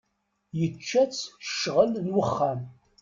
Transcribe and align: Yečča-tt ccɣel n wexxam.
Yečča-tt 0.59 1.29
ccɣel 1.47 1.91
n 2.05 2.13
wexxam. 2.15 2.59